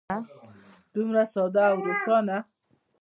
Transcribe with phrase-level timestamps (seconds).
[0.93, 2.37] دومره ساده او روښانه.